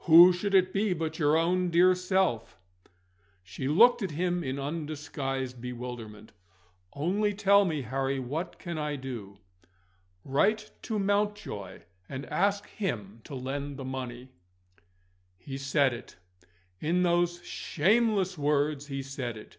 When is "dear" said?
1.70-1.94